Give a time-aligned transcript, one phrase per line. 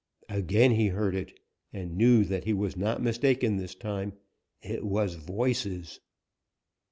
[0.29, 1.39] Again he heard it,
[1.71, 4.13] and knew that he was not mistaken this time;
[4.63, 5.99] it was voices.